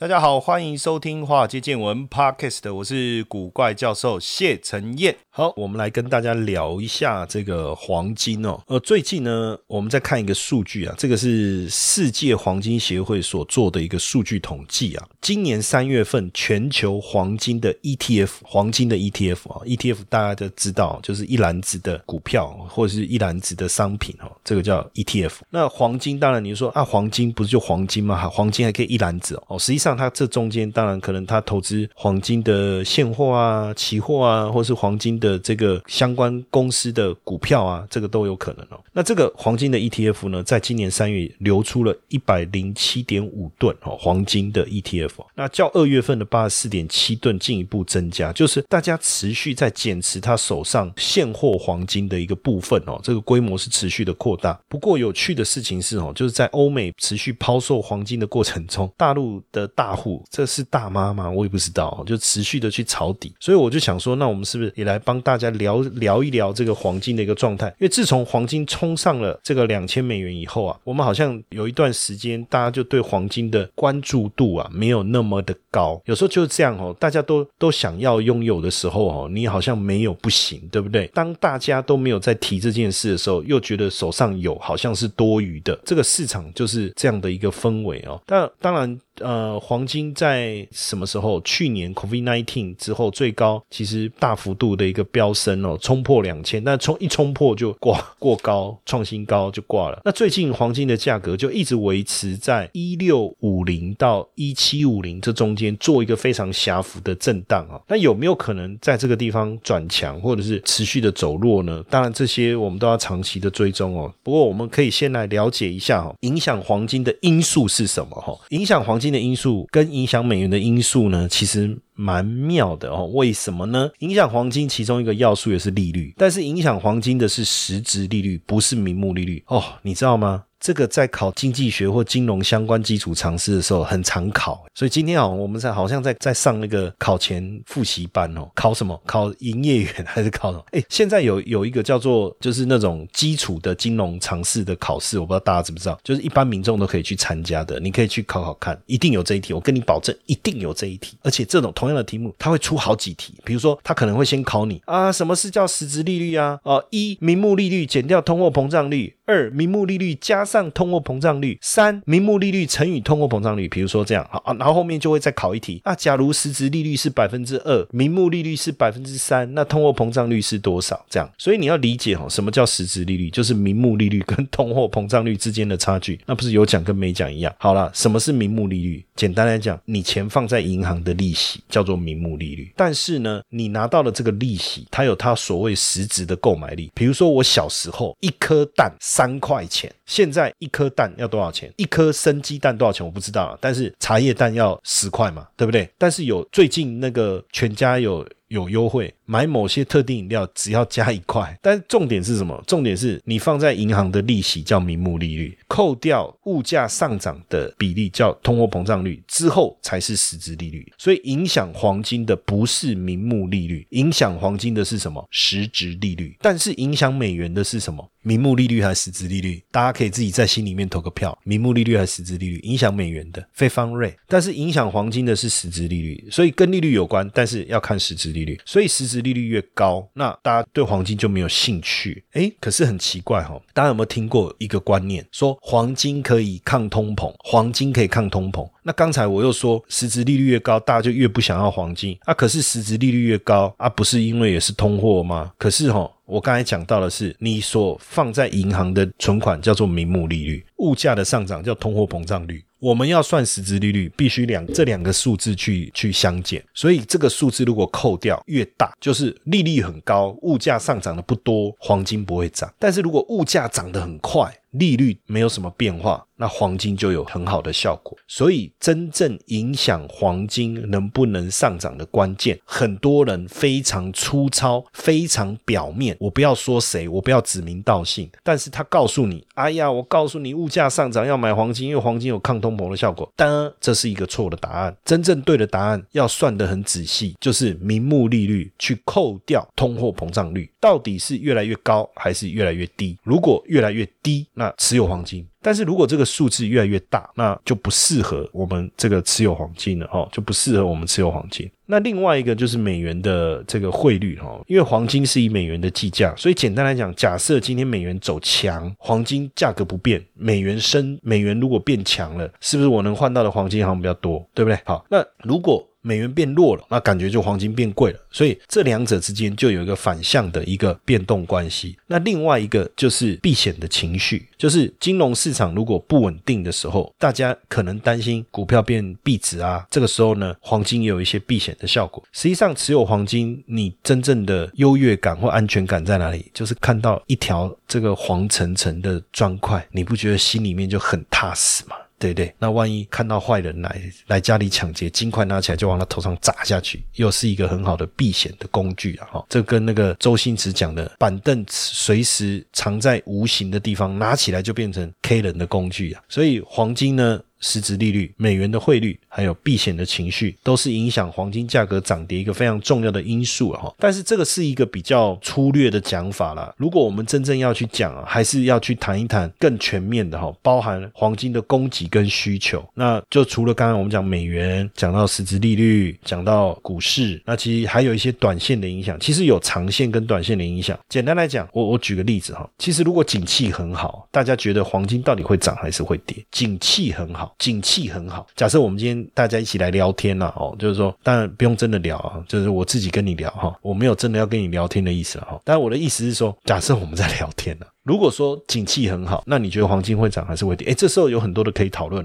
[0.00, 5.14] 大家好，欢迎收听《华尔街见闻》Podcast，我是古怪教授谢承彦。
[5.28, 8.58] 好，我们来跟大家聊一下这个黄金哦。
[8.68, 15.06] 呃，最近呢，我们在看一个数据啊，这个是世界黄金协会所做的一个数据统计啊。
[15.20, 25.32] 今年三月份，全球黄金的 ETF，黄金的 ETF 啊，ETF 大家都知道，就是一篮子的股票或者是一篮子的商品哦，这个叫 ETF。
[25.50, 28.16] 那黄金当然你说啊，黄金不是就黄金吗？
[28.16, 29.89] 哈黄金还可以一篮子哦，实际上。
[29.90, 38.80] 像它这中间当然可能它投资黄金的现货啊、期货啊，或是黄金的这个相关公司的股票啊，这个都有可能哦。
[38.92, 54.56] 那这个黄金的 ETF 呢，在今年三月流出了一百零七点五吨哦，黄金的 ETF，那较二月份的八十四点七吨进一步增加，就是大家持续在减持他手上现货黄金的一个部分哦，这个规模是持续的扩大。
[54.68, 59.68] 不过有趣的事情是哦，就是在欧美持续抛售黄金的过程中，大陆的。
[59.80, 61.30] 大户，这是大妈吗？
[61.30, 67.68] 我也不知道，就持续的去抄底，所以我就想说，那我们是不是也来帮大家聊聊一聊这个黄金的一个状态？
[67.68, 75.98] 因为自从黄金冲上了这个两千美元以后啊，我们好像有一段时间，大家就对黄金的关注度啊没有那么的高。
[76.04, 81.06] 有时候就是这样哦，大家都都想要拥有的时候哦，你好像没有不行，对不对？
[81.14, 85.74] 当大家都没有在提这件事的时候，又觉得手上有好像是多余的。
[85.86, 88.20] 这个市场就是这样的一个氛围哦。
[88.26, 89.00] 但当然。
[89.22, 91.40] 呃，黄金在什么时候？
[91.42, 100.00] 去年 COVID nineteen 之后最高，其实大幅度的一个飙升哦，冲破两千，但冲一冲破就挂过高，创新高就挂了。
[100.04, 107.80] 那最近黄金的价格就一直维持在一六五零到一七五零这中间做一个非常狭幅的震荡啊。
[107.86, 111.84] 那有没有可能在这个地方转强，或者是持续的走弱呢？
[111.88, 114.12] 当然这些我们都要长期的追踪哦。
[114.24, 118.36] 不过我们可以先来了解一下哈，影响黄金的因素是什么哈？
[118.48, 119.10] 影响黄金。
[119.10, 123.06] 的因素跟影响美元的因素呢，其实蛮妙的哦。
[123.14, 123.90] 为什么呢？
[123.98, 129.62] 影响黄金其中一个要素也是利率，但是影响黄金的是实质利率，不是名目利率哦。
[129.82, 130.44] 你知道吗？
[130.60, 139.00] 这个在考经济学或金融相关基础常识的时候很常考，所以今天啊，我们在好像在在上那个考前复习班哦，考什么？
[139.06, 140.64] 考营业员还是考什么？
[140.72, 156.60] 哎，现在有有一个叫做就是那种基础的金融常识的考试，我不知道大家知不知道，就是一般民众都可以去参加的，你可以去考考看，一定有这一题，我跟你保证一定有这一题，而且这种同样的题目，它会出好几题，比如说他可能会先考你啊，什么是叫实质利率啊？
[156.64, 159.16] 哦，一名目利率减掉通货膨胀率。
[159.26, 165.94] 二名目利率加上通货膨胀率，三名目利率乘以通货膨胀率，比如说这样，好啊，然后后面就会再考一题啊。
[165.94, 171.04] 假如实质利率是百分之二，名目利率是百分之三，那通货膨胀率是多少？
[171.08, 173.30] 这样，所以你要理解哈，什么叫实质利率？
[173.30, 177.54] 就是名目利率跟通货膨胀率之间的差距，那不是有讲跟没讲一样。
[177.58, 179.04] 好了，什么是名目利率？
[179.16, 186.90] 简单来讲，你钱放在银行的利息叫做名目利率，但是呢，你拿到了这个利息，它有它所谓实质的购买力。
[186.94, 188.90] 比如说我小时候一颗蛋。
[189.02, 191.72] 三块钱，现在一颗蛋要多少钱？
[191.76, 193.04] 一颗生鸡蛋多少钱？
[193.04, 195.90] 我不知道，但是茶叶蛋要十块嘛，对不对？
[195.98, 198.24] 但是有最近那个全家有。
[198.50, 201.56] 有优惠，买某些特定饮料只要加一块。
[201.62, 202.62] 但重点是什么？
[202.66, 210.92] 重点是你放在银行的利息叫名目利率，扣掉物价上涨的比例叫通货膨胀率之后才是实质利率。
[210.98, 215.24] 所以影响黄金的不是名目利率，影响黄金的是什么？
[215.30, 216.36] 实质利率。
[216.40, 218.06] 但是影响美元的是什么？
[218.22, 219.62] 名目利率还是实质利率？
[219.70, 221.38] 大家可以自己在心里面投个票。
[221.44, 222.58] 名目利率还是实质利率？
[222.64, 226.28] 影响美元的非方瑞，但是影响黄金的是实质利率。
[226.30, 228.39] 所以跟利率有关，但是要看实质利。
[228.40, 232.24] 利率，所以实质利率越高，那大家对黄金就没有兴趣。
[232.32, 237.32] 哎，可是很奇怪哈，大家有没有听过一个观念，说黄金可以抗通膨？
[237.40, 238.68] 黄金可以抗通膨？
[238.82, 242.34] 那刚才我又说，实质利率越高，大家就越不想要黄金啊。
[242.34, 245.52] 可是实质利率越高啊，不是因为也是通货吗？
[245.58, 252.64] 可是哈，我刚才讲到的是，你所放在银行的存款叫做名目利率，物价的上涨叫通货膨胀率。
[252.80, 256.64] 我们要算实质利率，必须两这两个数字去去相减。
[256.74, 262.72] 所以这个数字如果扣掉越大，就是利率很高，物价上涨的不多，黄金不会涨。
[262.78, 268.16] 但是如果物价涨得很快，利率没有什么变化，那黄金就有很好的效果。
[268.26, 276.16] 所以，真正影响黄金能不能上涨的关键，很多人非常粗糙、非常表面。
[276.20, 284.96] 我不要说谁，我不要指名道姓，但是他告诉你：“哎呀，我告诉你，物价上涨要买黄金，因为黄金有抗通膨的效果。”当然，这是一个错误的答案。
[285.04, 293.18] 真正对的答案要算得很仔细，就是名目利率去扣掉通货膨胀率，到底是越来越高还是越来越低？
[293.22, 301.66] 如果越来越低，那持有黄金，但是如果这个数字越来越大，那就不适合我们这个持有黄金了哈，就不适合我们持有黄金。
[301.86, 314.78] 那另外一个就是美元的这个汇率哈，因为黄金是以美元的计价，所以简单来讲，假设今天美元走强，黄金价格不变，美元升，美元如果变强了，是不是我能换到的黄金好像比较多，对不对？
[314.84, 321.96] 好，那如果美元变弱了，那感觉就黄金变贵了，所以这两者之间就有一个反向的一个变动关系。
[322.06, 332.22] 那另外一个就是避险的情绪，就是金融市场如果不稳定的时候，大家可能担心股票变币值啊，这个时候呢，黄金也有一些避险的效果。
[332.32, 336.50] 实际上，持有黄金，你真正的优越感或安全感在哪里？
[336.54, 341.96] 就是看到一条这个黄澄澄的砖块，你不觉得心里面就很踏实吗？
[342.20, 349.26] 对对，那万一看到坏人来来家里抢劫，尽快拿起来就往他头上砸下去，又是一个很好的避险的工具啊！
[349.32, 356.22] 哈，这跟那个周星驰讲的板凳随时藏在无形的地方，拿起来就变成 K 人的工具啊！
[356.28, 357.40] 所以黄金呢？
[357.60, 363.94] 实质利率、美元的汇率，还有避险的情绪，都是影响黄金价格涨跌一个非常重要的因素了哈。
[363.98, 366.74] 但是这个是一个比较粗略的讲法啦。
[366.76, 372.84] 如果我们真正要去讲啊，还是要去谈一谈更全面的哈，包含黄金的供给跟需求。
[372.94, 379.18] 那就除了刚刚我们讲美元，讲到实质利率，讲到股市，那其实还有一些短线的影响。
[379.20, 380.98] 其实有长线跟短线的影响。
[381.08, 386.44] 简单来讲，我我举个例子哈，其实如果景气很好，大家觉得黄金到底会涨还是会跌？
[386.50, 387.49] 景气很好。
[387.58, 388.46] 景气很好。
[388.54, 395.60] 假设我们今天大家一起来聊天了哦，就是说，当然不用真的聊啊，就是我自己跟你聊哈，我没有真的要跟你聊天的意思了哈。
[395.64, 400.88] 但我的意思是说，假设我们在聊天了，如果说景气很好，那你觉得黄金会涨还是会跌？
[400.88, 402.24] 诶，这时候有很多的可以讨论。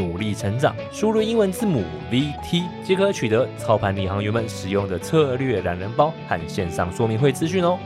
[0.00, 0.74] 努力成长。
[0.90, 7.78] 输入英文字母 VT 即可取得操盘领航员们使用的策略懒人包和线上说明会资讯哦。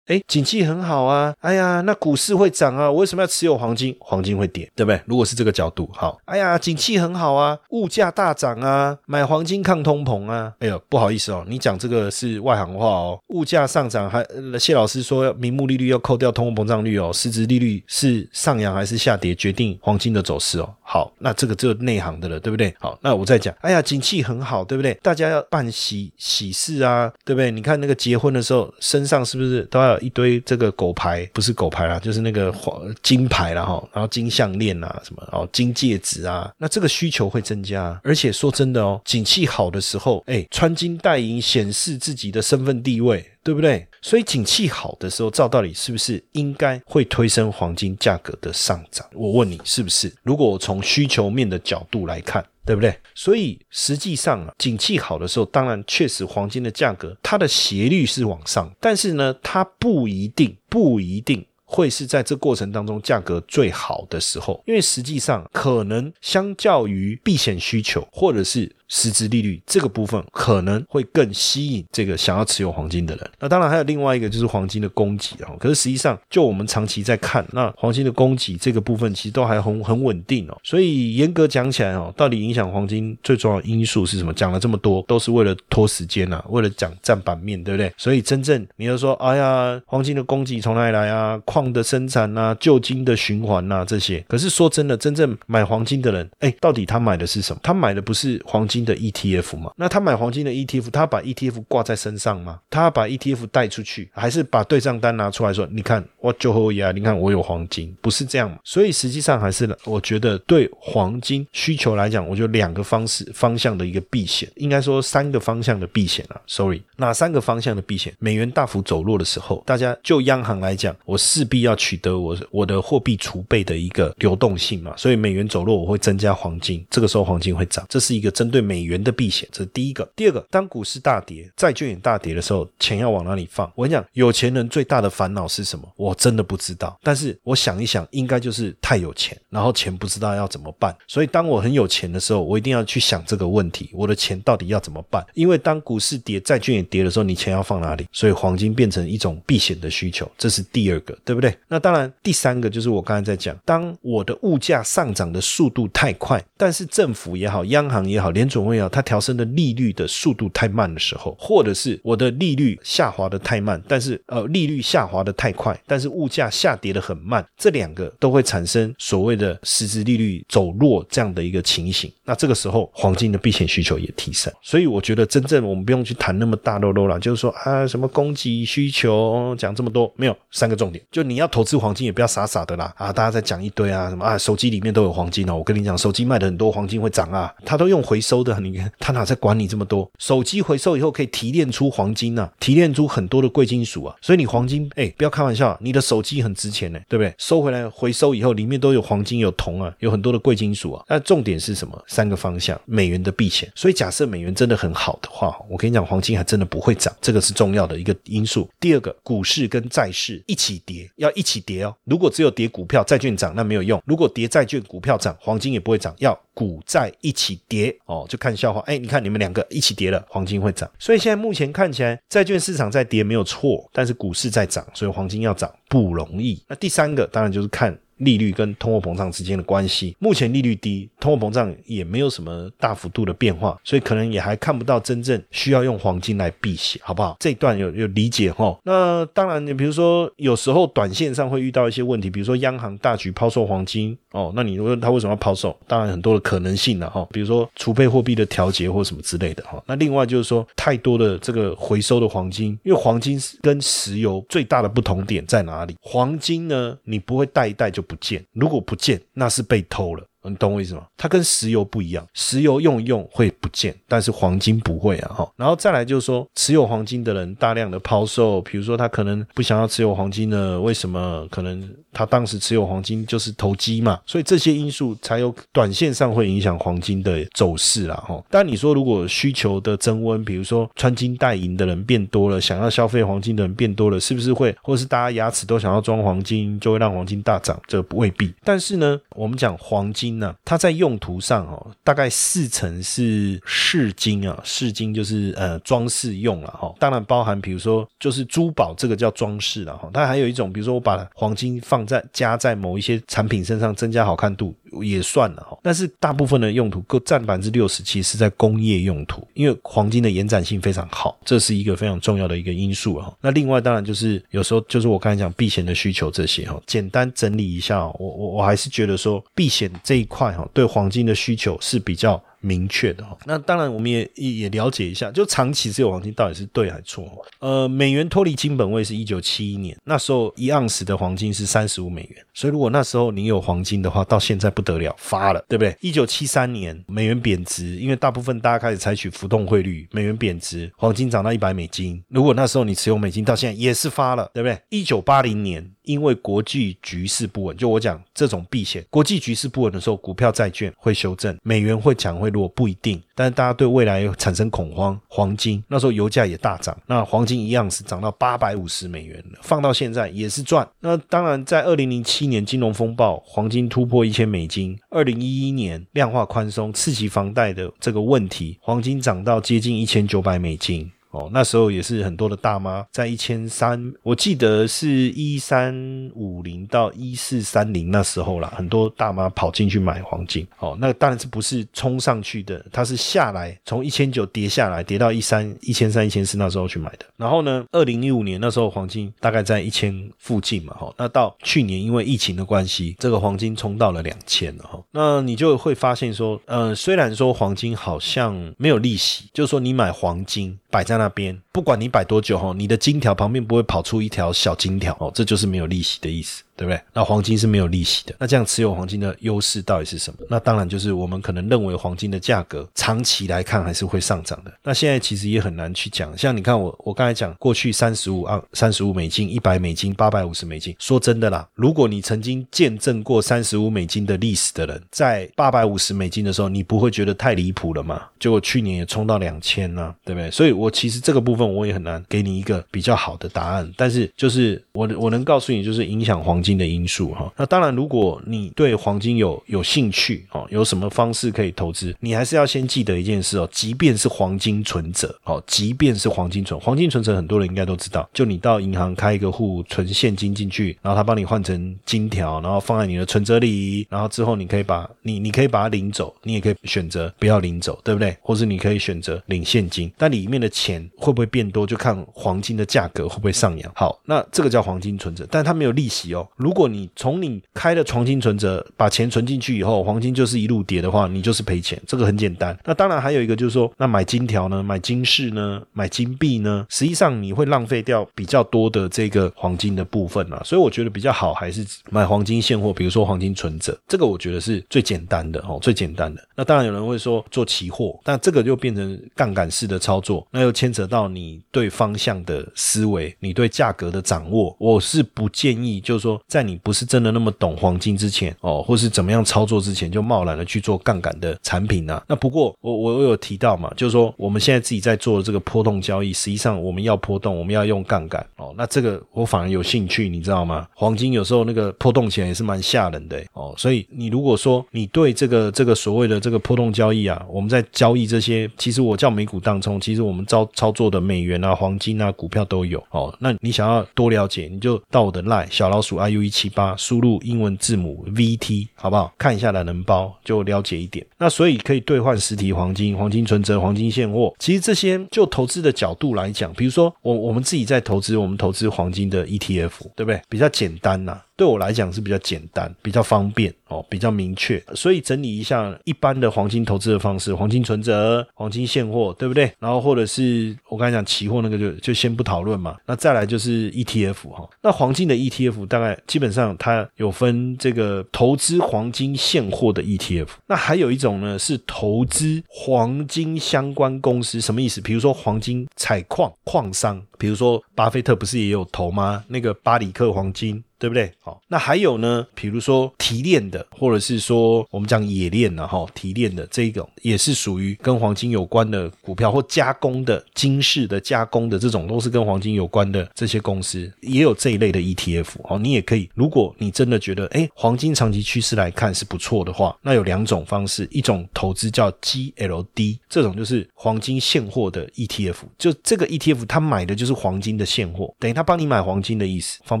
[0.06, 1.32] 哎，景气很好啊！
[1.40, 2.90] 哎呀，那股市会涨啊！
[2.90, 3.96] 我为什么要持有黄金？
[4.00, 5.00] 黄金会跌，对不对？
[5.06, 6.18] 如果是这个角度，好。
[6.24, 10.52] 哎呀，景气很好啊，物价大涨啊，买黄金抗通膨啊！
[10.58, 13.18] 哎呦，不好意思哦，你讲这个是外行话哦。
[13.28, 14.26] 物价上涨还
[14.58, 20.74] 谢老师说，名目利率要扣掉通货膨胀率哦，实质利率是上扬还是下跌，决定黄金的走势哦。
[20.82, 22.74] 好，那这个就内行的了，对不对？
[22.80, 23.54] 好，那我再讲。
[23.60, 24.94] 哎呀，景气很好，对不对？
[25.00, 27.52] 大家要办喜喜事啊，对不对？
[27.52, 29.91] 你看那个结婚的时候，身上是不是都要？
[30.00, 43.86] 一堆这个狗牌不是狗牌啦，就是那个黄金牌啦哈，然后金项链啊什么哦，金戒指啊，那这个需求会增加，而且说真的哦，景气好的时候，哎，穿金戴银显示自己的身份地位，对不对？
[44.02, 49.06] 所以景气好的时候，照道理是不是应该会推升黄金价格的上涨？
[49.14, 50.12] 我问你是不是？
[50.22, 52.44] 如果我从需求面的角度来看。
[52.64, 52.96] 对不对？
[53.12, 68.72] 所以实际上啊，景气好的时候，当然确实黄金的价格它的斜率是往上，但是呢，它不一定不一定会是在这过程当中价格最好的时候，因为实际上可能相较于避险需求或者是。
[68.94, 73.30] 实质利率这个部分可能会更吸引这个想要持有黄金的人。
[73.40, 75.50] 那当然还有另外一个就是黄金的供给啊。
[75.58, 80.58] 可是实际上，就我们长期在看，那黄金的供给这个部分其实都还很很稳定哦。
[80.62, 84.32] 所以严格讲起来哦，到底影响黄金最重要的因素是什么？
[84.34, 87.90] 讲了这么多，都是为了拖时间呐，为了讲占版面，对不对？
[87.96, 91.40] 所以真正你要说，哎呀，黄金的供给从哪里来啊？
[91.46, 94.22] 矿的生产呐，旧金的循环呐，这些。
[94.28, 97.60] 可是说真的，真正买黄金的人，哎，到底他买的是什么？
[97.62, 98.81] 他买的不是黄金。
[98.84, 99.72] 的 ETF 嘛？
[99.76, 102.60] 那他买黄金的 ETF，他把 ETF 挂在身上吗？
[102.70, 108.58] 他把 ETF 带出去，还是把对账单拿出来说，你看我就后呀，你看我有黄金，不是这样嘛？
[108.64, 116.40] 所以实际上还是我觉得对黄金需求来讲，我觉得两个方式方向的一个避险，应该说三个方向的避险啊。
[116.46, 118.14] Sorry，哪三个方向的避险？
[118.18, 130.10] 美元大幅走弱的时候，大家就央行来讲，我势必要取得我我的货币储备的一个流动性嘛，所以美元走弱，我会增加黄金，这个时候黄金会涨，这是一个针对美美元的避险，这是第一个。
[130.16, 133.70] 第二个，当股市大跌，债券也大跌的时候，钱要往哪里放？
[133.74, 135.86] 我跟你讲，有钱人最大的烦恼是什么？
[135.94, 140.96] 我真的不知道，但是我想一想，应该就是太有钱，然后钱不知道要怎么办。
[141.06, 145.22] 所以当我很有钱的时候，我一定要去想这个问题：我的钱到底要怎么办？
[145.34, 148.08] 因为当股市跌，债券也跌的时候，你钱要放哪里？
[148.10, 151.54] 所以黄金变成一种避险的需求，这是第二个，对不对？
[151.68, 172.12] 那当然，第三个就是我刚才在讲，当我的物价上涨的速度太快，但是政府也好，央行也好，联总会也好，它调升的利率的速度太慢的时候，或者是我的利率下滑的太慢，但是呃利率下滑的太快，但是物价下跌的很慢，这两个都会产生所谓的实质利率走弱这样的一个情形。
[172.24, 174.52] 那这个时候，黄金的避险需求也提升。
[174.62, 183.12] 所以我觉得真正我们不用去谈那么大漏漏了，就是说啊什么供给需求讲这么多，没有三个重点，就你要投资黄金也不要傻傻的啦啊！
[183.12, 190.10] 大家在讲一堆啊什么啊手机里面都有黄金哦，我跟你讲手机卖的很多，黄金会涨啊，他都用回收的，你看他哪在管你这么多？
[190.18, 197.34] 手机回收以后可以提炼出黄金啊，提炼出很多的贵金属啊，所以你黄金哎不要开玩笑，你的手机很值钱呢，对不对？
[197.38, 201.04] 收回来回收以后，里面都有黄金有铜啊，有很多的贵金属啊。
[201.08, 202.02] 那重点是什么？
[202.06, 203.70] 三个方向，美元的避险。
[203.74, 208.68] 所以假设美元真的很好的话，我跟你讲，黄金还真的不会涨，这个是重要的一个因素。
[208.80, 211.94] 第二个，股市跟债市一起跌，要一起跌哦。
[212.04, 218.26] 如果只有跌股票、债券涨，那没有用；如果跌债券、股票涨，黄金也不会涨，要股债一起跌哦。
[218.32, 220.90] 就看笑话，哎，你看你们两个一起跌了，黄金会涨。
[220.98, 226.58] 所以现在目前看起来，债券市场在跌没有错，但是股市在涨，所以黄金要涨不容易。
[226.66, 227.94] 那第三个当然就是看。
[228.24, 237.36] 利率跟通货膨胀之间的关系，目前利率低，通货膨胀也没有什么大幅度的变化，所以可能也还看不到真正需要用黄金来避险，好不好？
[237.40, 238.78] 这段有有理解哈？
[238.84, 245.76] 那当然，你比如说有时候短线上会遇到一些问题，比如说央行大举抛售黄金哦，那你问他为什么要抛售？
[245.88, 249.82] 当然很多的可能性了哈，比如说储备货币的调节或什么之类的哈。
[249.86, 255.96] 那另外就是说太多的这个回收的黄金，因为黄金跟石油最大的不同点在哪里？
[256.00, 258.00] 黄金呢，你不会带一带就。
[258.12, 260.26] 不见，如果不见，那是被偷了。
[260.44, 261.06] 你懂我意思吗？
[261.16, 265.32] 它跟石油不一样，石油用一用会不见，但是黄金不会啊！
[265.32, 271.46] 哈，然后再来就是说，持有黄金的人大量的抛售，比如说他可能不想要持有黄金了，为什么？
[271.50, 278.16] 可能他当时持有黄金就是投机嘛，所以这些因素才有短线上会影响黄金的走势啦！
[278.26, 287.80] 哈，但你说如果需求的增温，比如说穿金戴银的人变多了，想要消费黄金的人变多了，是不是会，或是大家牙齿都想要装黄金，就会让黄金大涨？
[287.86, 288.52] 这不未必。
[288.64, 290.31] 但是呢，我们讲黄金。
[290.64, 313.34] 它在用途上哦，大概四成是饰金啊，饰金就是呃装饰用了哈，当然包含比如说就是珠宝这个叫装饰了哈，它还有一种比如说我把黄金放在加在某一些产品身上增加好看度也算了哈，但是大部分的用途够占百分之六十，其实是在工业用途，因为黄金的延展性非常好，这是一个非常重要的一个因素哈。
[313.40, 320.26] 那另外当然就是有时候就是我刚才讲避险的需求这些哈，简单整理一下，我我我还是觉得说避险这一。
[320.32, 322.42] 块哈，对黄金的需求是比较。
[322.62, 327.28] 明确的哈，那当然我们也也了解一下，就长期持有黄金到底是对还是错？
[327.58, 335.96] 呃，美元脱离金本位是一九七一年，那时候一盎司的黄金是三十五美元，所以如果那时候你有黄金的话，到现在不得了，发了，对不对？
[336.00, 344.78] 一九七三年美元贬值，因为大部分大家开始采取浮动汇率，美元贬值，黄金涨到一百美金，如果那时候你持有美金，到现在也是发了，对不对？
[344.90, 352.51] 一九八零年因为国际局势不稳，就我讲这种避险，国际局势不稳的时候，股票债券会修正，美元会强会。
[352.60, 355.18] 果不一定，但是大家对未来产生恐慌。
[355.28, 360.88] 黄金那时候油价也大涨，那黄金一样是涨到八百五十美元了，放到现在也是赚。
[361.00, 371.10] 那当然，在二零零七年金融风暴，黄金突破一千美金；二零一一年量化宽松刺激房贷的这个问题，黄金涨到接近一千九百美金。
[371.32, 375.94] 哦，那时候也是很多的大妈在一千三，我记得是一三
[376.34, 380.66] 五零到一四三零那时候啦，很多大妈跑进去买黄金。
[380.78, 387.24] 哦，那当然是不是冲上去的，它是下来从一千九跌下来，跌到一三一千三一千四那时候去买的。
[387.36, 406.62] 然后呢，二零一五年那时候黄金大概在一千附近嘛，哈，那到去年因为疫情的关系，这个黄金冲到了两千了，哈，那你就会发现说，呃，虽然说黄金好像没有利息，就是说你买黄金摆在那那边，不管你摆多久，哈，你的金条旁边不会跑出一条小金条，哦，这就是没有利息的意思。
[406.82, 407.00] 对不对？
[407.14, 408.34] 那黄金是没有利息的。
[408.40, 410.38] 那这样持有黄金的优势到底是什么？
[410.50, 414.72] 那当然就是我们可能认为黄金的价格长期来看还是会上涨的。
[414.82, 416.36] 那现在其实也很难去讲。
[416.36, 420.96] 像你看我，我刚才讲过去三十五啊，三十五美金、一百美金、八百五十美金。
[420.98, 428.22] 说真的啦，如果你曾经见证过三十五美金的历史的人，在八百五十美金的时候，你不会觉得太离谱了吗？
[428.40, 430.50] 结果去年也冲到两千呢，对不对？
[430.50, 433.88] 所以我其实这个部分我也很难给你一个比较好的答案。
[433.96, 436.62] 但是就是我我能告诉你，就是影响黄。
[436.62, 458.36] 金的因素哈，那当然，如果你对黄金有有兴趣哦，有什么方式可以投资，你还是要先记得一件事哦，即便是黄金存折哦，即便是黄金存黄金存折，很多人应该都知道，就你到银行开一个户存现金进去，然后他帮你换成金条，然后放在你的存折里，然后之后你可以把你你可以把它领走，你也可以选择不要领走，对不对？
[458.40, 463.92] 或是你可以选择领现金，但里面的钱会不会变多，就看黄金的价格会不会上扬。
[463.94, 466.46] 好，那这个叫黄金存折，但它没有利息哦。
[466.62, 472.78] 如果你从你开的黄金存折把钱存进去以后，黄金就是一路跌的话，你就是赔钱，这个很简单。
[472.84, 480.62] 那当然还有一个就是说，那买金条呢，买金饰呢，买金币呢，实际上你会浪费掉比较多的这个黄金的部分啊。
[480.64, 486.40] 所以我觉得比较好还是买黄金现货，比如说黄金存折，这个我觉得是最简单的哦，最简单的。
[486.54, 496.82] 那当然有人会说做期货，但这个就变成杠杆式的操作，那又牵扯到你对方向的思维，你对价格的掌握，我是不建议，就是说在你。
[496.82, 502.20] 不是真的那么懂黄金之前哦，或是怎么样操作之前就贸然的去做杠杆的产品呢？
[502.26, 508.74] 那不过我我有提到嘛，就是说我们现在自己在做的这个波动交易，实际上我们要波动，我们要用杠杆哦。
[508.76, 510.88] 那这个我反而有兴趣，你知道吗？
[510.92, 513.72] 黄金有时候那个波动起来也是蛮吓人的哦。
[513.76, 523.32] 所以你如果说你对这个这个所谓的这个波动交易啊，我们在交易这些，其实我叫美股当冲，其实我们操操作的美元啊、黄金啊、股票都有哦。
[523.38, 526.72] 那你想要多了解，你就到我的 lie 小老鼠 iu 一七。
[526.72, 529.30] 八输入英文字母 VT 好不好？
[529.36, 531.26] 看一下懒人包就了解一点。
[531.36, 534.54] 那所以可以兑换实体黄金、黄金存折、黄金现货。
[534.58, 540.40] 其实这些就投资的角度来讲，比如说我我们自己在投资，我们投资黄金的 ETF，对不对？
[540.48, 541.38] 比较简单呐。
[541.56, 549.70] 对我来讲是比较简单、比较方便哦，比较明确，所以整理一下一般的黄金投资的方式：黄金存折、黄金现货，对不对？
[549.78, 552.96] 然后或者是我刚才讲期货那个，就就先不讨论嘛。
[553.06, 554.68] 那再来就是 ETF 哈。
[554.80, 565.00] 那黄金的 ETF 大概基本上它有分这个投资黄金现货的 ETF，那还有一种呢是投资黄金相关公司，什么意思？
[565.00, 569.44] 比如说黄金采矿矿商，比如说巴菲特不是也有投吗？
[569.48, 570.82] 那个巴里克黄金。
[571.02, 571.28] 对不对？
[571.40, 585.48] 好，那还有呢，比如说提炼的，或者是说我们讲冶炼的哈，提炼的这一种也是属于跟黄金有关的股票，或加工的金饰的加工的这种，都是跟黄金有关的这些公司，也有这一类的 ETF。
[585.64, 600.00] 哦，你也可以，如果你真的觉得哎，黄金长期趋势来看是不错的话，那有两种方式，一种投资叫 GLD，这种就是黄金现货的 ETF，就这个 ETF 它买的就是黄金的现货，等于他帮你买黄金的意思，方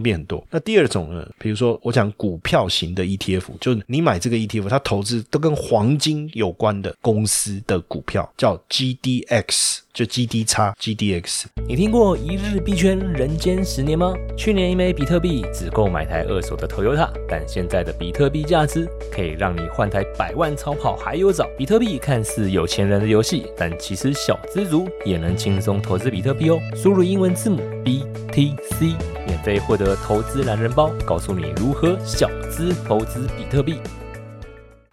[0.00, 0.46] 便很多。
[0.48, 0.91] 那第二。
[0.92, 9.78] 种呢，比如说我讲股票型的 ETF，就是你买这个 ETF，它投资都跟黄金有关的公司的股票，叫 GDX。
[9.92, 14.14] 就 G D 叉 G D X，你听过一日币圈人间十年吗？
[14.38, 21.46] 去年一枚比特币只够买台二手的 Toyota，但现在的比特币价值可以让你换台百万超跑还有找。
[21.58, 26.58] 比特币看似有钱人的游戏，但其实小资族也能轻松投资比特币哦。
[26.74, 28.02] 输入英文字母 B
[28.32, 28.94] T C，
[29.26, 33.74] 免费获得投资男人包，告诉你如何小资投资比特币。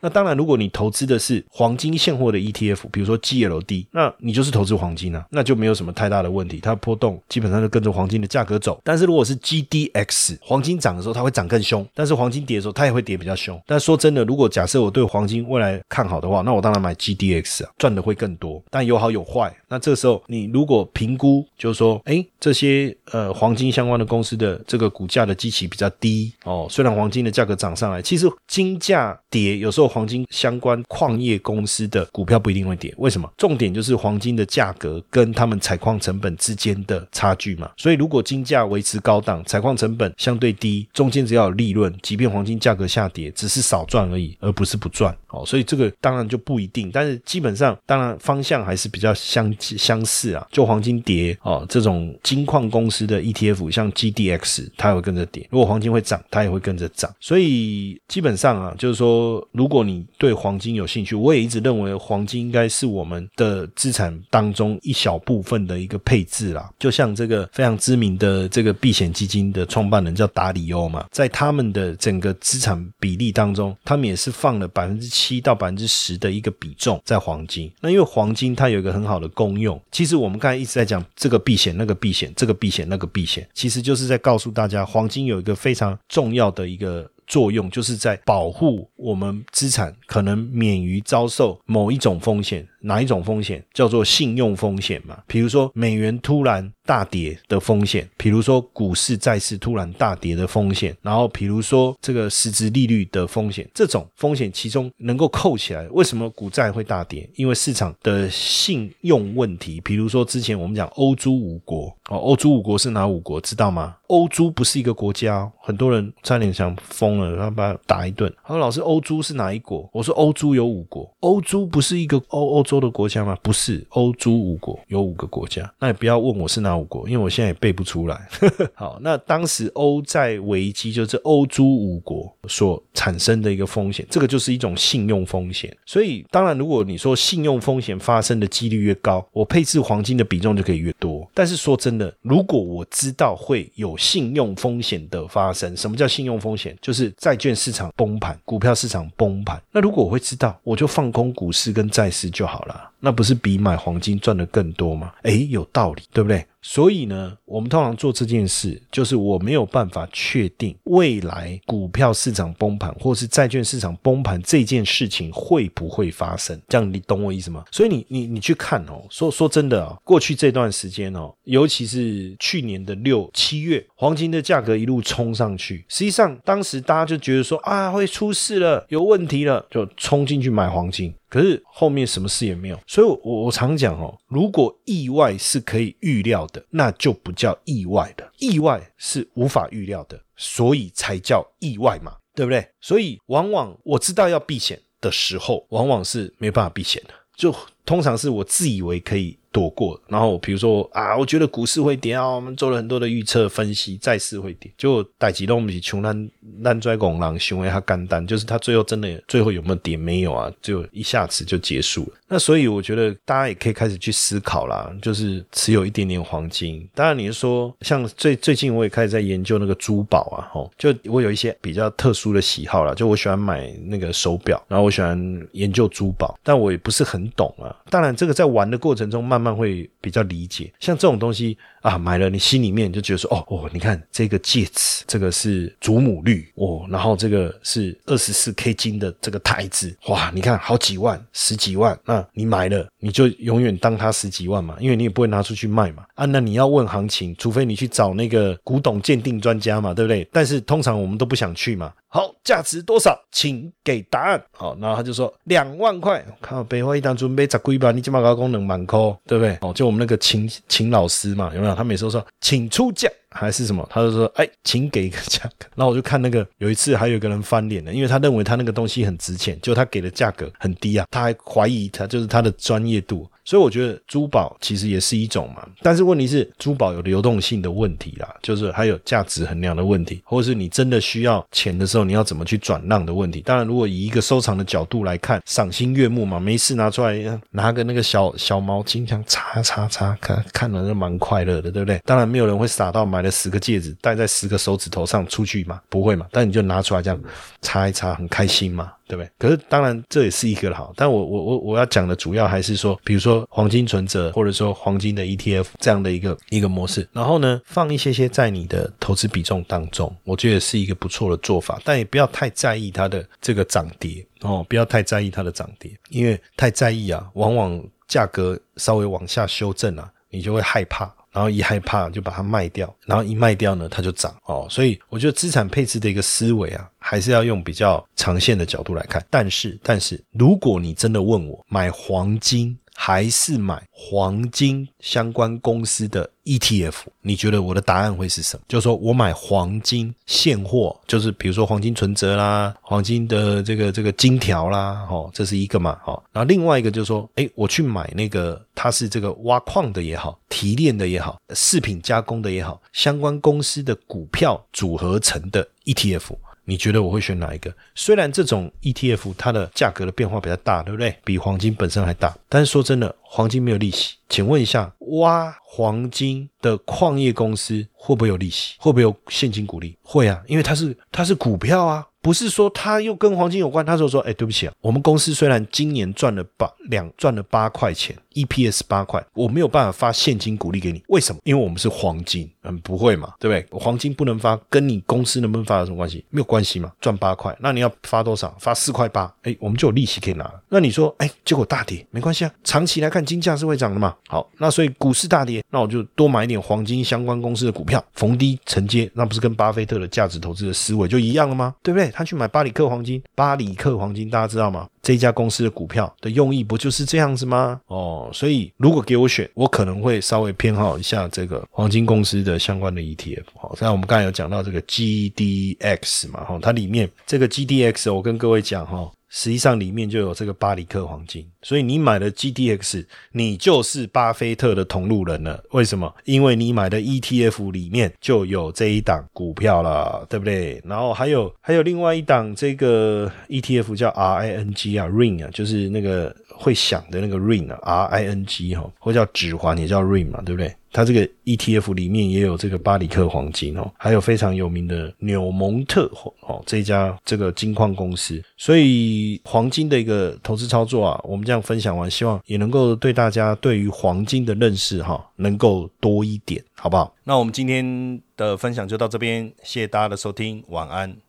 [0.01, 6.59] 那当然，如果你投资的是黄金现货的 ETF，比如说 GLD，那你就是投资黄金啊，那就没有什么太大的问题。
[6.61, 8.79] 它波动基本上就跟着黄金的价格走。
[8.83, 13.61] 但是如果是 GDX，黄金涨的时候它会涨更凶，但是黄金跌的时候它也会跌比较凶。
[13.65, 18.63] 但说真的，如果假设我对黄金未来看好的话，那我当然买 GDX 啊，赚的会更多。
[18.69, 19.53] 但有好有坏。
[19.67, 29.88] 那这时候你如果评估，就是说，哎，这些呃黄金相关的公司的这个股价的基期比较低哦，虽然黄金的价格涨上来，其实金价跌有时候。
[29.89, 32.93] 黄金相关矿业公司的股票不一定会跌。
[32.97, 33.29] 为什么？
[33.37, 37.69] 重点就是黄金的价格跟他们采矿成本之间的差距嘛。
[37.75, 45.15] 所以如果金价维持高档，采矿成本相对低，中间只要有利润，即便黄金价格下跌，只是少赚而已，而不是不赚。
[45.29, 50.47] 哦，所以这个当然就不一定，但是基本上，当然方向还是比较相相似啊。
[50.51, 55.47] 就黄金跌哦，这种金矿公司的 ETF，像 GDX，它也会跟着跌。
[55.51, 57.13] 如果黄金会涨，它也会跟着涨。
[57.19, 66.69] 所以基本上啊，就是说，如果果你对黄金有兴趣，我也一直认为黄金应该是我们的资产当中一小部分的一个配置啦。
[66.77, 77.71] 就像这个非常知名的这个避险基金的创办人叫达里欧嘛，在他们的整个资产比例当中，他们也是放了百分之七到百分之十的一个比重在黄金。
[77.79, 87.09] 那因为黄金它有一个很好的功用，其实我们刚才一直在讲这个避险、那个避险、这个避险、那个避险，其实就是在告诉大家，黄金有一个非常重要的一个。
[87.29, 95.17] 作用就是在保护我们资产可能免于遭受某一种风险，哪一种风险叫做信用风险嘛？
[95.27, 107.29] 比如说美元突然大跌的风险，比如说股市债市突然大跌的风险，然后比如说这个实质利率的风险，这种风险其中能够扣起来，为什么股债会大跌？
[107.35, 109.79] 因为市场的信用问题。
[109.81, 113.39] 比如说之前我们讲欧洲五国哦，欧洲五国是哪五国？
[113.41, 113.97] 知道吗？
[114.07, 117.19] 欧洲不是一个国家，很多人差点想疯。
[117.19, 118.31] 然后把他打一顿。
[118.43, 121.11] 他说：“老师，欧洲是哪一国？”我说：“欧洲有五国。
[121.21, 123.35] 欧洲不是一个欧欧洲的国家吗？
[123.41, 125.73] 不是，欧洲五国有五个国家。
[125.79, 128.27] 那也不要问我是哪五国，因为我现在也背不出来。
[128.75, 135.75] 好，那当时欧债危机就是欧洲五国所产生的一个风险，这个就是一种信用风险。
[135.83, 141.27] 所以，当然，如果你说信用风险发生的几率越高，我配置黄金的比重就可以越多。
[141.33, 146.77] 但是说真的，如果我知道会有信用风险的发生，什么叫信用风险？
[146.81, 149.59] 就是债券市场崩盘，股票市场崩盘。
[149.71, 152.88] 那如果我会知道，我就放空股市跟债市就好好了。
[152.99, 155.13] 那不是比买黄金赚的更多吗？
[155.23, 156.45] 诶，有道理，对不对？
[156.61, 166.61] 所以呢，我们通常做这件事，就是我没有办法确定未来股票市场崩盘或是债券市场崩盘这件事情会不会发生。
[166.67, 167.63] 这样你懂我意思吗？
[167.71, 181.13] 所以你你你去看哦，说说真的啊，过去这段时间哦，尤其是去年的六七月，黄金的价格一路冲上去，实际上当时大家就觉得说啊，会出事了，有问题了，就冲进去买黄金。
[181.29, 192.67] 可是后面什么事也没有，所以，我我常讲哦，如果意外是可以预料的，那就不叫意外的；意外是无法预料的，所以才叫意外嘛，对不对？
[192.81, 199.37] 所以，往往我知道要避险的时候，往往是没办法避险的，就通常是我自以为可以。
[199.51, 212.11] 躲过，然后比如说啊，我觉得股市会跌啊，我们做了很多的预测分析，债市会跌，就逮几东西穷难难拽拱狼，行为他干单，就是他最后真的最后有没有跌没有啊，就一下子就结束了。
[212.27, 216.87] 那所以我觉得大家也可以开始去思考啦，就是持有一点点黄金。
[216.93, 225.19] 当然你是说，像最最近我也开始在研究那个珠宝啊，吼，就我有一些比较特殊的喜好啦，就我喜欢买那个手表，然后我喜欢
[225.53, 227.75] 研究珠宝，但我也不是很懂啊。
[227.89, 229.38] 当然这个在玩的过程中慢。
[229.39, 246.03] 慢慢会比较理解，像这种东西啊，买了你心里面就觉得说，哦哦，你看这个戒指，这个是祖母绿哦，然后这个是二十四 K 金的这个台子，哇，你看好几万、十几万，那你买了，你就永远当它十几万嘛，因为你也不会拿出去卖嘛。
[246.15, 250.27] 啊，那你要问行情，除非你去找那个古董鉴定专家嘛，对不对？
[250.31, 251.93] 但是通常我们都不想去嘛。
[252.11, 254.43] 好，价值多少，请给答案。
[254.51, 256.25] 好，然后他就说两万块。
[256.41, 259.55] 靠，北花一档准备十几万，你起码搞功能满扣，对不对？
[259.61, 261.73] 哦，就我们那个秦秦老师嘛，有没有？
[261.73, 265.65] 他每次都说请出价还是什么，他就说哎，请给一个价格。
[265.75, 273.27] 然后我就看那个有一次还有一个人翻脸了，因为他认为他那个东西很值钱，就他给的价格很低啊，他还怀疑他就是他的专业度。
[273.49, 283.41] 所以我觉得珠宝其实也是一种嘛，但是问题是珠宝有流动性的问题啦，就是还有价值衡量的问题，或者是你真的需要钱的时候，你要怎么去转让的问题。
[283.41, 291.99] 当然，如果以一个收藏的角度来看，赏心悦目嘛，没事拿出来拿个那个小小毛巾，这样擦擦擦，看看了就蛮快乐的，对不对？
[292.05, 296.27] 当然，没有人会傻到买了十个戒指戴在十个手指头上出去嘛，不会嘛？
[296.31, 297.19] 但你就拿出来这样
[297.63, 298.91] 擦一擦，很开心嘛。
[299.09, 299.29] 对不对？
[299.39, 321.11] 可是当然这也是一个好，但我我我我要讲的主要还是说，比如说黄金存折，或者说黄金的 ETF 这样的一个一个模式，然后呢放一些些在你的投资比重当中，我觉得是一个不错的做法，但也不要太在意它的这个涨跌哦，不要太在意它的涨跌，因为太在意啊，往往价格稍微往下修正啊，你就会害怕。
[321.31, 324.67] 然后一害怕就把它卖掉，然后一卖掉呢，它就涨哦。
[324.69, 329.23] 所以我觉得资产配置的一个思维啊，还是要用比较长线的角度来看。
[329.29, 336.95] 但是，但是如果你真的问我买黄金，还是买黄金相关公司的 ETF？
[337.21, 338.63] 你觉得我的答案会是什么？
[338.67, 356.31] 就是说我买黄金现货，就是比如说黄金存折啦、黄金的这个这个金条啦，哦，这是一个嘛，哦，然后另外一个就是说，哎，我去买那个它是这个挖矿的也好、提炼的也好、饰品加工的也好，相关公司的股票组合成的 ETF。
[356.69, 357.73] 你觉得我会选哪一个？
[357.95, 361.15] 虽然这种 ETF 它的价格的变化比较大，对不对？
[361.25, 362.37] 比黄金本身还大。
[362.47, 364.15] 但是说真的，黄金没有利息。
[364.29, 368.75] 请问一下，挖黄金的矿业公司会不会有利息？
[368.77, 369.97] 会不会有现金股利？
[370.03, 372.05] 会啊，因为它是它是股票啊。
[372.21, 378.13] 不是说他又跟黄金有关，他就说：“哎，对不起啊，我们公司虽然今年赚了八两赚了八块钱
[378.45, 381.41] ，EPS 八块，我没有办法发现金股利给你，为什么？
[381.43, 383.79] 因为我们是黄金，嗯，不会嘛，对不对？
[383.79, 386.23] 黄金不能发，跟你公司能不能发有什么关系？
[386.29, 388.55] 没有关系嘛，赚八块，那你要发多少？
[388.59, 390.61] 发四块八，哎，我们就有利息可以拿了。
[390.69, 394.15] 那你说，哎，结果大跌，没关系啊，长期来看金价是会涨的嘛。
[394.27, 401.75] 好，那所以股市大跌，那我就多买一点黄金相关公司的股票，逢低承接，那不是跟巴菲特的价值投资的思维就一样了吗？
[401.81, 402.09] 对不对？
[402.09, 404.87] 他去买巴里克黄金，巴里克黄金大家知道吗？
[405.01, 407.79] 这家公司的股票的用意不就是这样子吗？
[407.87, 413.43] 哦，所以如果给我选，我可能会稍微偏好一下这个黄金公司的相关的 ETF。
[413.55, 419.09] 好，像我们刚才有讲到这个 GDX 嘛，哈，它里面这个 GDX，我跟各位讲哈。
[419.29, 425.63] 实际上里面就有这个巴里克黄金，所以你买的 GDX，你就是巴菲特的同路人了。
[425.71, 426.13] 为什么？
[426.25, 430.81] 因为你买的 ETF 里面就有这一档股票了，对不对？
[430.83, 440.75] 然后还有还有另外一档这个 ETF 叫 RING 啊，Ring 啊，就是那个会响的那个 Ring 啊，RING 哈，或叫指环也叫 Ring 嘛，对不对？
[440.91, 446.09] 它这个 ETF 里面也有这个巴里克黄金哦，还有非常有名的纽蒙特
[446.41, 457.15] 哦这家这个金矿公司，所以黄金的一个投资操作啊，我们这样分享完，希望也能够对大家对于黄金的认识哈，能够多一点，好不好？
[457.23, 461.28] 那我们今天的分享就到这边，谢谢大家的收听，晚安。